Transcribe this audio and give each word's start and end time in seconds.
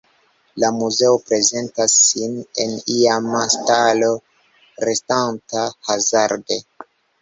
La 0.61 0.69
muzeo 0.77 1.19
prezentas 1.27 1.99
sin 2.07 2.41
en 2.65 2.75
iama 2.97 3.45
stalo 3.59 4.13
restanta 4.91 5.71
hazarde. 5.89 6.65